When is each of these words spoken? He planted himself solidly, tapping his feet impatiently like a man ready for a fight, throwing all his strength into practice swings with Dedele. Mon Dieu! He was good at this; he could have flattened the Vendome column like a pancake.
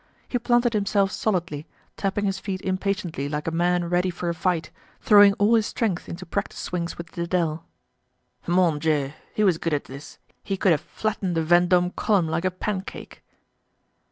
He 0.27 0.39
planted 0.39 0.73
himself 0.73 1.11
solidly, 1.11 1.67
tapping 1.95 2.25
his 2.25 2.39
feet 2.39 2.59
impatiently 2.61 3.29
like 3.29 3.45
a 3.45 3.51
man 3.51 3.85
ready 3.87 4.09
for 4.09 4.29
a 4.29 4.33
fight, 4.33 4.71
throwing 4.99 5.33
all 5.33 5.53
his 5.53 5.67
strength 5.67 6.09
into 6.09 6.25
practice 6.25 6.57
swings 6.57 6.97
with 6.97 7.11
Dedele. 7.11 7.63
Mon 8.47 8.79
Dieu! 8.79 9.11
He 9.35 9.43
was 9.43 9.59
good 9.59 9.75
at 9.75 9.83
this; 9.85 10.17
he 10.41 10.57
could 10.57 10.71
have 10.71 10.81
flattened 10.81 11.37
the 11.37 11.43
Vendome 11.43 11.91
column 11.91 12.27
like 12.27 12.45
a 12.45 12.49
pancake. 12.49 13.21